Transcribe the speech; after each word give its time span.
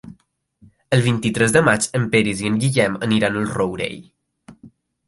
El 0.97 1.03
vint-i-tres 1.07 1.53
de 1.57 1.63
maig 1.67 1.87
en 2.01 2.09
Peris 2.17 2.43
i 2.47 2.51
en 2.53 2.59
Guillem 2.65 2.99
aniran 3.11 3.39
al 3.45 3.51
Rourell. 3.53 4.03